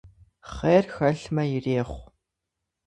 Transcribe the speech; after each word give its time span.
Хъер 0.51 0.85
хэлъмэ, 0.93 1.43
ирехъу. 1.55 2.03